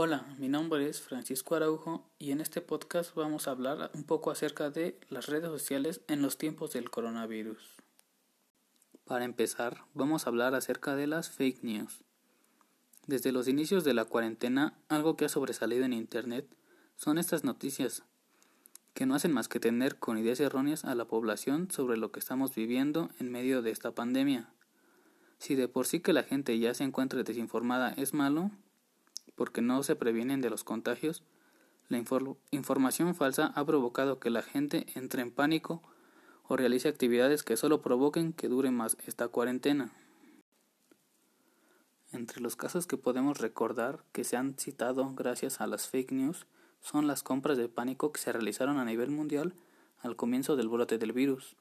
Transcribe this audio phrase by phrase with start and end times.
[0.00, 4.30] Hola, mi nombre es Francisco Araujo y en este podcast vamos a hablar un poco
[4.30, 7.58] acerca de las redes sociales en los tiempos del coronavirus.
[9.04, 12.04] Para empezar, vamos a hablar acerca de las fake news.
[13.08, 16.46] Desde los inicios de la cuarentena, algo que ha sobresalido en Internet
[16.94, 18.04] son estas noticias,
[18.94, 22.20] que no hacen más que tener con ideas erróneas a la población sobre lo que
[22.20, 24.48] estamos viviendo en medio de esta pandemia.
[25.38, 28.52] Si de por sí que la gente ya se encuentra desinformada es malo,
[29.38, 31.22] porque no se previenen de los contagios,
[31.88, 32.04] la
[32.50, 35.80] información falsa ha provocado que la gente entre en pánico
[36.48, 39.92] o realice actividades que solo provoquen que dure más esta cuarentena.
[42.10, 46.46] Entre los casos que podemos recordar que se han citado gracias a las fake news
[46.80, 49.54] son las compras de pánico que se realizaron a nivel mundial
[50.00, 51.56] al comienzo del brote del virus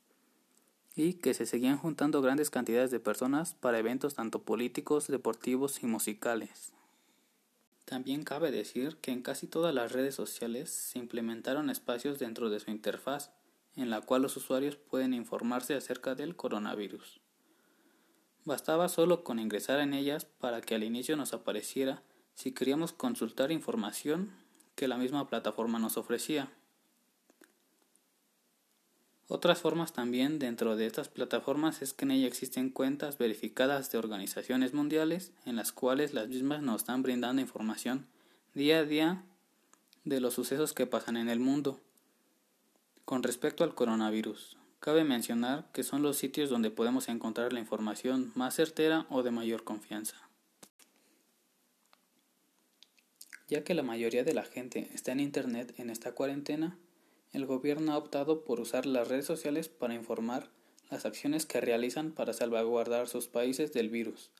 [0.96, 5.86] y que se seguían juntando grandes cantidades de personas para eventos tanto políticos, deportivos y
[5.86, 6.74] musicales.
[7.88, 12.60] También cabe decir que en casi todas las redes sociales se implementaron espacios dentro de
[12.60, 13.32] su interfaz
[13.78, 17.22] en la cual los usuarios pueden informarse acerca del coronavirus.
[18.44, 23.54] Bastaba solo con ingresar en ellas para que al inicio nos apareciera si queríamos consultar
[23.54, 24.34] información
[24.76, 26.52] que la misma plataforma nos ofrecía.
[29.30, 33.98] Otras formas también dentro de estas plataformas es que en ella existen cuentas verificadas de
[33.98, 38.08] organizaciones mundiales en las cuales las mismas nos están brindando información
[38.54, 39.24] día a día
[40.06, 41.82] de los sucesos que pasan en el mundo.
[43.04, 48.32] Con respecto al coronavirus, cabe mencionar que son los sitios donde podemos encontrar la información
[48.34, 50.16] más certera o de mayor confianza.
[53.50, 56.78] Ya que la mayoría de la gente está en Internet en esta cuarentena,
[57.34, 60.50] el gobierno ha optado por usar las redes sociales para informar
[60.90, 64.32] las acciones que realizan para salvaguardar sus países del virus,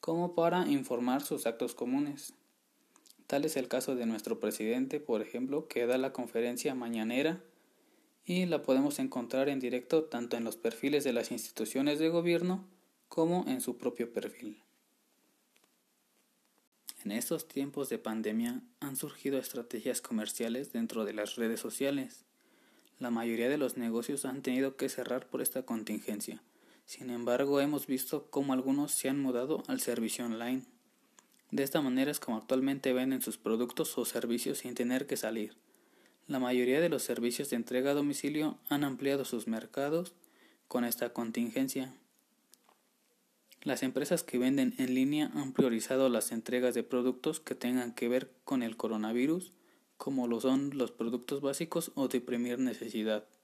[0.00, 2.34] como para informar sus actos comunes.
[3.26, 7.42] Tal es el caso de nuestro presidente, por ejemplo, que da la conferencia mañanera
[8.24, 12.66] y la podemos encontrar en directo tanto en los perfiles de las instituciones de gobierno
[13.08, 14.60] como en su propio perfil.
[17.04, 22.24] En estos tiempos de pandemia han surgido estrategias comerciales dentro de las redes sociales.
[22.98, 26.42] La mayoría de los negocios han tenido que cerrar por esta contingencia.
[26.86, 30.62] Sin embargo, hemos visto cómo algunos se han mudado al servicio online.
[31.50, 35.56] De esta manera es como actualmente venden sus productos o servicios sin tener que salir.
[36.26, 40.14] La mayoría de los servicios de entrega a domicilio han ampliado sus mercados
[40.68, 41.92] con esta contingencia.
[43.64, 48.08] Las empresas que venden en línea han priorizado las entregas de productos que tengan que
[48.08, 49.54] ver con el coronavirus,
[49.96, 53.24] como lo son los productos básicos o de primera necesidad.